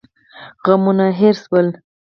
غمونه 0.63 1.05
هېر 1.19 1.35
شول. 1.43 1.67